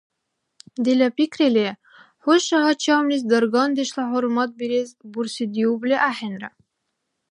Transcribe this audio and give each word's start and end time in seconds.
Дила 0.83 1.09
пикрили, 1.17 1.67
нуша 2.25 2.57
гьачамлис 2.65 3.23
даргандешла 3.31 4.03
хӀурматбирес 4.09 4.89
бурсидиубли 5.11 5.97
ахӀенра. 6.09 6.49